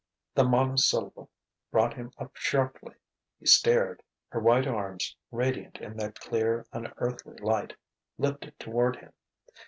The 0.33 0.43
monosyllable 0.43 1.29
brought 1.69 1.93
him 1.93 2.11
up 2.17 2.35
sharply. 2.35 2.95
He 3.39 3.45
stared. 3.45 4.01
Her 4.29 4.39
white 4.39 4.65
arms, 4.65 5.15
radiant 5.31 5.77
in 5.77 5.95
that 5.97 6.19
clear, 6.19 6.65
unearthly 6.73 7.35
light, 7.37 7.75
lifted 8.17 8.57
toward 8.57 8.95
him. 8.95 9.13